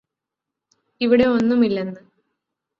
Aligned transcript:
ഇവിടെ 1.01 1.23
ഒന്നുമില്ലെന്ന് 1.23 2.01